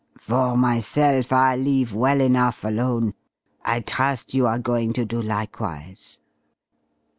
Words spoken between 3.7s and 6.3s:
trust you are going to do likewise?"